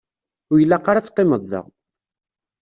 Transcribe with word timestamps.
Ur 0.51 0.57
ilaq 0.59 0.85
ara 0.89 0.99
ad 1.01 1.05
teqqimeḍ 1.05 1.43
da. 1.51 1.61